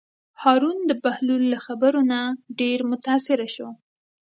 هارون 0.41 0.77
د 0.89 0.91
بهلول 1.03 1.43
له 1.53 1.59
خبرو 1.65 2.01
نه 2.11 2.19
ډېر 2.59 2.79
متأثره 2.91 3.47
شو. 3.55 3.69